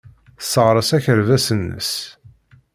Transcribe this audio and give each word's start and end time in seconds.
Tesseɣres 0.39 0.89
akerbas-nnes. 0.97 1.91